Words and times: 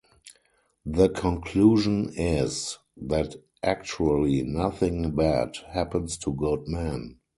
The 0.83 1.09
conclusion 1.09 2.11
is 2.17 2.79
that 2.97 3.35
actually 3.61 4.41
nothing 4.41 5.13
bad 5.15 5.57
happens 5.73 6.17
to 6.17 6.33
good 6.33 6.67
men. 6.67 7.19